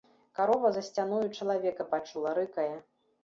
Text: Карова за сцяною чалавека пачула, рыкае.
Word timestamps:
Карова 0.37 0.71
за 0.77 0.81
сцяною 0.87 1.27
чалавека 1.37 1.87
пачула, 1.91 2.35
рыкае. 2.39 2.71